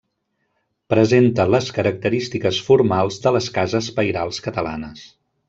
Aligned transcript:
Presenta 0.93 1.45
les 1.55 1.67
característiques 1.75 2.63
formals 2.71 3.21
de 3.27 3.35
les 3.37 3.51
cases 3.59 3.91
pairals 4.01 4.43
catalanes. 4.49 5.07